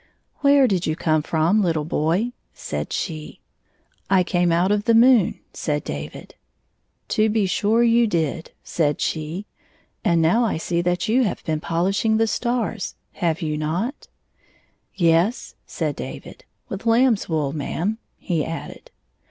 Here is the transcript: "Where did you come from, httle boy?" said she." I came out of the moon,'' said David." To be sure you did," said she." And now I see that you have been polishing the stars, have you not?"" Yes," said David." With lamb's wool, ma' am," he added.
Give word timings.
"Where 0.39 0.67
did 0.67 0.87
you 0.87 0.95
come 0.95 1.21
from, 1.21 1.61
httle 1.61 1.87
boy?" 1.87 2.31
said 2.55 2.91
she." 2.91 3.39
I 4.09 4.23
came 4.23 4.51
out 4.51 4.71
of 4.71 4.85
the 4.85 4.95
moon,'' 4.95 5.39
said 5.53 5.83
David." 5.83 6.33
To 7.09 7.29
be 7.29 7.45
sure 7.45 7.83
you 7.83 8.07
did," 8.07 8.49
said 8.63 8.99
she." 8.99 9.45
And 10.03 10.19
now 10.19 10.43
I 10.43 10.57
see 10.57 10.81
that 10.81 11.07
you 11.07 11.23
have 11.25 11.43
been 11.43 11.59
polishing 11.59 12.17
the 12.17 12.25
stars, 12.25 12.95
have 13.11 13.43
you 13.43 13.59
not?"" 13.59 14.07
Yes," 14.95 15.53
said 15.67 15.97
David." 15.97 16.45
With 16.67 16.87
lamb's 16.87 17.29
wool, 17.29 17.53
ma' 17.53 17.63
am," 17.65 17.97
he 18.17 18.43
added. 18.43 18.89